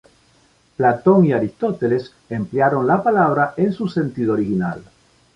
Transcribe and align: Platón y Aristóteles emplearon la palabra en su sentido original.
Platón 0.77 1.25
y 1.25 1.31
Aristóteles 1.31 2.11
emplearon 2.27 2.87
la 2.87 3.03
palabra 3.03 3.53
en 3.55 3.71
su 3.71 3.87
sentido 3.87 4.33
original. 4.33 4.83